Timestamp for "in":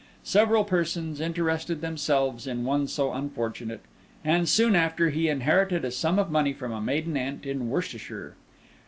2.47-2.63, 7.45-7.69